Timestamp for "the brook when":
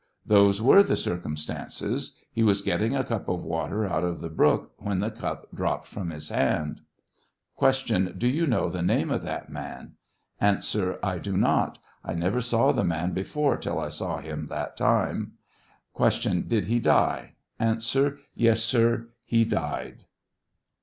4.19-5.03